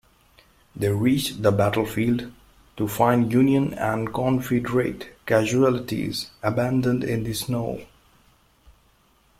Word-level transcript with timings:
They 0.75 0.89
reached 0.89 1.43
the 1.43 1.51
battlefield 1.51 2.33
to 2.75 2.87
find 2.87 3.31
Union 3.31 3.75
and 3.75 4.11
Confederate 4.11 5.11
casualties 5.27 6.31
abandoned 6.41 7.03
in 7.03 7.23
the 7.23 7.35
snow. 7.35 7.81